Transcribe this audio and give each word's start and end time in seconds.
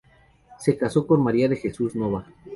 Se 0.57 0.79
casó 0.79 1.05
con 1.05 1.21
María 1.21 1.47
de 1.47 1.57
Jesús 1.57 1.93
Nova. 1.95 2.25